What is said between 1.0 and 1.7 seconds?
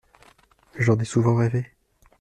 souvent rêvé.